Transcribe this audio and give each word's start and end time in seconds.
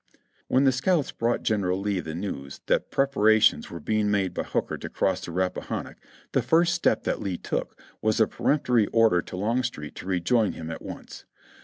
When 0.47 0.63
the 0.63 0.71
scouts 0.71 1.11
brought 1.11 1.43
General 1.43 1.79
Lee 1.79 1.99
the 1.99 2.15
news 2.15 2.61
that 2.65 2.89
preparations 2.89 3.69
were 3.69 3.79
being 3.79 4.09
made 4.09 4.33
by 4.33 4.41
Hooker 4.41 4.75
to 4.79 4.89
cross 4.89 5.23
the 5.23 5.29
Rappahannock 5.31 5.97
the 6.31 6.41
first 6.41 6.73
step 6.73 7.03
that 7.03 7.21
Lee 7.21 7.37
took 7.37 7.79
was 8.01 8.19
a 8.19 8.25
peremptory 8.25 8.87
order 8.87 9.21
to 9.21 9.37
Longstreet 9.37 9.93
to 9.97 10.07
rejoin 10.07 10.53
him 10.53 10.71
at 10.71 10.81
once. 10.81 11.25